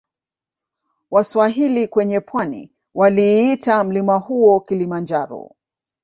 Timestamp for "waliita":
2.95-3.83